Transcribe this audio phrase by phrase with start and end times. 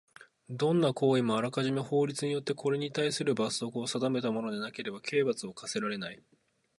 [0.49, 6.19] どんな行為もあらかじめ法律によってこれにたいする罰則を定めたものでなければ刑罰を科せられない。